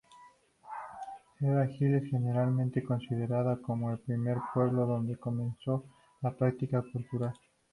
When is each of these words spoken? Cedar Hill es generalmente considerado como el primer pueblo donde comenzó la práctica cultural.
Cedar 1.37 1.69
Hill 1.69 1.93
es 1.93 2.09
generalmente 2.09 2.81
considerado 2.83 3.61
como 3.61 3.91
el 3.91 3.99
primer 3.99 4.37
pueblo 4.51 4.87
donde 4.87 5.15
comenzó 5.15 5.85
la 6.23 6.31
práctica 6.35 6.81
cultural. 6.91 7.35